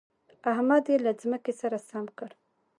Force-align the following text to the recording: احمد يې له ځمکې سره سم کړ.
احمد 0.51 0.83
يې 0.91 0.97
له 1.05 1.11
ځمکې 1.21 1.53
سره 1.61 1.77
سم 1.89 2.05
کړ. 2.17 2.29